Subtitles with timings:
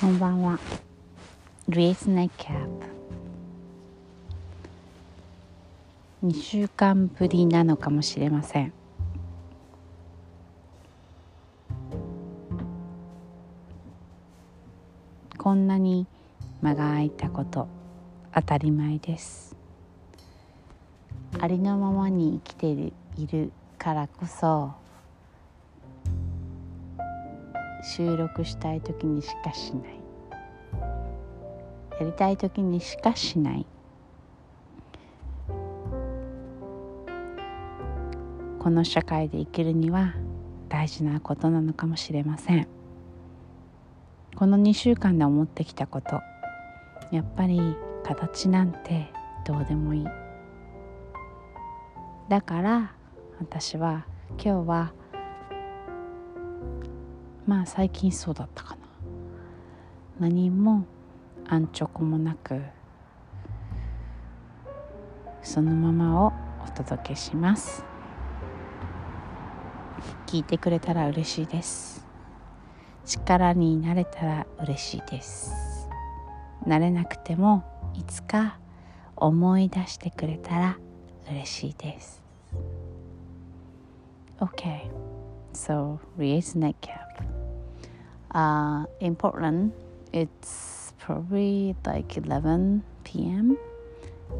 [0.00, 0.58] こんばんは。
[1.68, 2.66] ルイスネキャッ
[6.22, 6.26] プ。
[6.26, 8.72] 2週間ぶりなのかもしれません。
[15.36, 16.06] こんなに
[16.62, 17.68] 間が空いたこと
[18.34, 19.54] 当たり前です。
[21.38, 24.79] ありのままに生きているからこそ
[27.82, 30.00] 収録したい時にしかしない。
[32.00, 33.66] やりたい時にしかしない。
[38.58, 40.14] この社会で生きるには
[40.68, 42.68] 大事なことなのかもしれません。
[44.36, 46.20] この2週間で思ってきたこと。
[47.10, 47.60] やっぱり
[48.04, 49.12] 形なんて
[49.46, 50.06] どうでもいい。
[52.28, 52.92] だから
[53.40, 54.06] 私は
[54.42, 54.92] 今日は
[57.50, 58.80] まあ最近そうだったかな。
[60.20, 60.84] 何も
[61.48, 62.62] 安直もなく
[65.42, 66.32] そのままを
[66.64, 67.84] お届けします。
[70.28, 72.06] 聞いてくれたら嬉しいです。
[73.04, 75.88] 力になれたら嬉しいです。
[76.64, 78.60] なれなくてもいつか
[79.16, 80.78] 思い出してくれたら
[81.28, 82.22] 嬉しいです。
[84.38, 84.88] Okay,
[85.52, 87.29] so raise neck cap.
[88.33, 89.71] Uh, in Portland,
[90.11, 93.57] it's probably like 11 p.m.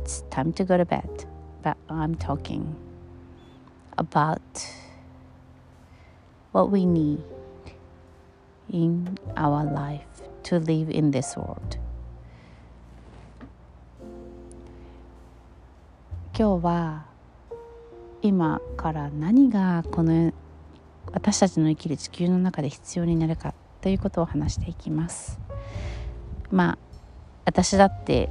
[0.00, 1.26] It's time to go to bed.
[1.62, 2.74] But I'm talking
[3.98, 4.40] about
[6.52, 7.22] what we need
[8.72, 10.06] in our life
[10.44, 11.78] to live in this world.
[16.34, 17.04] 今日は
[18.22, 20.32] 今から何がこの
[21.12, 23.52] 私たちの生きる地球の中で必要になるか
[23.87, 25.39] ということを話していきます。
[26.51, 26.77] まあ
[27.45, 28.29] 私だって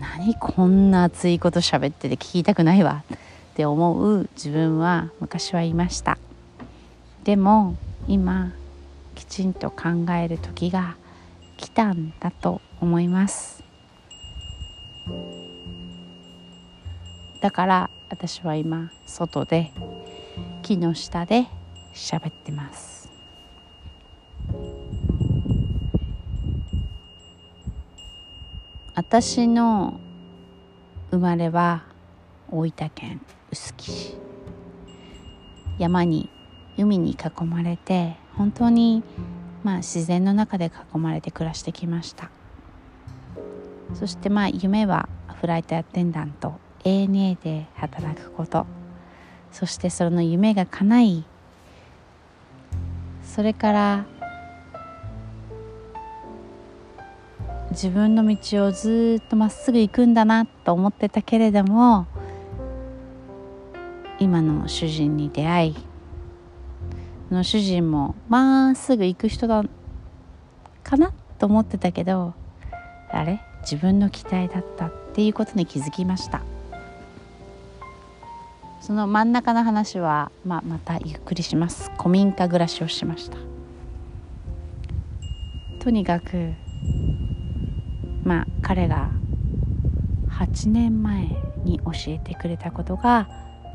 [0.00, 3.02] 何こんな熱いこと喋ってて聞きたくないわ。
[3.10, 3.16] っ
[3.56, 6.18] て思う自分は昔はいました。
[7.24, 7.74] でも
[8.06, 8.52] 今
[9.16, 10.94] きちんと考える時が
[11.56, 13.64] 来たんだと思います。
[17.42, 19.72] だから私は今外で
[20.62, 21.48] 木の下で
[21.92, 23.07] 喋ってます。
[28.98, 30.00] 私の
[31.12, 31.84] 生まれは
[32.50, 33.20] 大分県
[33.52, 34.16] 臼杵市。
[35.78, 36.28] 山に
[36.76, 39.04] 海に囲まれて本当に
[39.62, 42.28] まあ自然の中で囲まれて暮らしてきました。
[43.94, 45.08] そしてまあ夢は
[45.40, 48.66] フライトアテンダント ANA で働くこと。
[49.52, 51.24] そしてその夢が叶い
[53.22, 54.06] それから
[57.70, 62.06] 自分の道をずっとまっすぐ行くんだなと思ってたけれども
[64.18, 65.76] 今の主人に出会い
[67.30, 69.62] の主人もまっすぐ行く人だ
[70.82, 72.34] かなと思ってたけど
[73.10, 73.40] あれ？
[73.62, 76.40] 自分の期待だったっていうことに気づきました。
[78.80, 81.90] その真ん中の話は、まあ、またゆっくりします。
[81.98, 83.36] 古民家暮らしをしました。
[85.80, 86.54] とにかく
[88.68, 89.08] 彼が
[90.28, 91.22] 8年前
[91.64, 93.26] に教えてくれたことが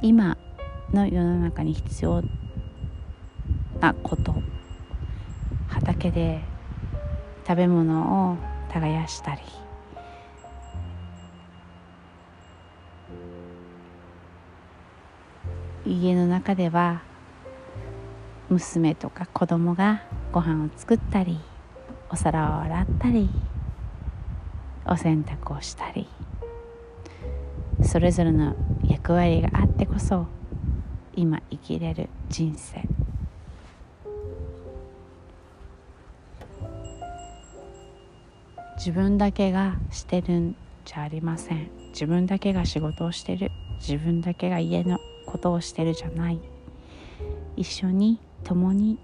[0.04, 0.38] 今
[0.94, 2.24] の世の中に必要
[3.82, 4.36] なこと
[5.68, 6.42] 畑で
[7.48, 8.38] 食べ物を
[8.72, 9.42] 耕したり。
[15.88, 17.02] 家の中では
[18.48, 21.40] 娘とか子供がご飯を作ったり
[22.12, 23.32] お皿を洗ったり。
[24.86, 26.08] お洗濯をしたり
[27.84, 28.56] それぞれの
[28.88, 30.28] 役割があってこそ
[31.16, 32.82] 今生きれる人生。
[38.78, 41.70] 自分だけがしてるんじゃありません。
[41.92, 43.50] 自分だけが仕事をしてる。
[43.80, 46.40] 自分だけが家のことをしてるじゃない。
[47.56, 48.98] 一緒に共に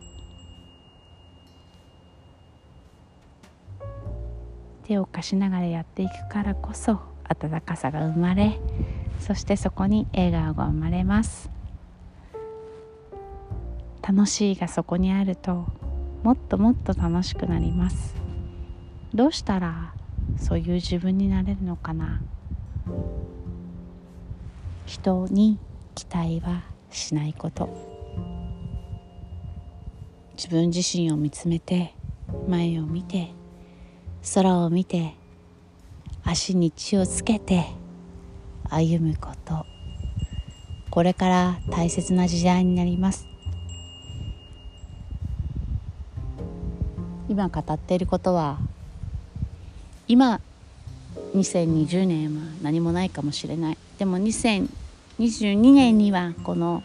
[4.89, 8.59] 手を貸しながらやっていくからこそ温かさが生まれ
[9.19, 11.51] そしてそこに笑顔が生まれます。
[14.01, 15.67] 楽しいがそこにあると
[16.23, 18.15] もっともっと楽しくなります。
[19.13, 19.93] どうしたら
[20.37, 22.21] そういう自分になれるのかな。
[24.87, 25.59] 人に
[25.93, 27.69] 期待はしないこと。
[30.35, 31.93] 自分自身を見つめて
[32.47, 33.33] 前を見て
[34.33, 35.15] 空を見て
[36.23, 37.65] 足に血をつけて
[38.69, 39.65] 歩むこと。
[40.91, 43.27] これから大切な時代になります。
[47.29, 48.57] 今語っていることは
[50.07, 50.41] 今
[51.35, 53.77] 2020年は何もないかもしれない。
[53.97, 56.83] でも2022年にはこの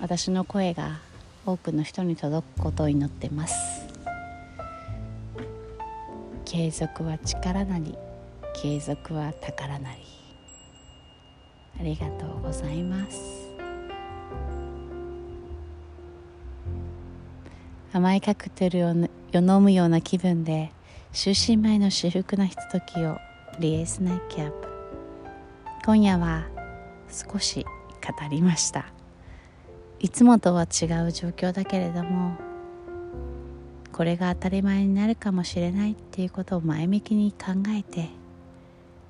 [0.00, 0.98] 私の声が
[1.46, 3.93] 多くの人に届くことを祈ってます。
[6.54, 7.98] 継続は力なり
[8.54, 9.98] 継続は宝なり。
[11.80, 13.50] ありがとうございます。
[17.92, 20.70] 甘いカクテルを飲むような気分で
[21.12, 23.18] 就寝前の至福なひとときを
[23.58, 24.68] リエースナイキャップ。
[25.84, 26.46] 今夜は
[27.08, 28.86] 少し語りました。
[29.98, 32.36] いつもとは違う状況だけれども
[33.94, 38.08] これが当たり前になるかもしれないっていうことを前向きに考えて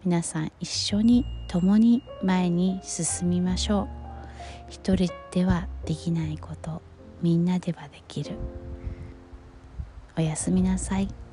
[0.04, 3.88] 皆さん一緒に共に前に進みましょう
[4.68, 6.82] 一人ではできないこと
[7.22, 8.32] みんなではできる
[10.18, 11.23] おやすみなさい。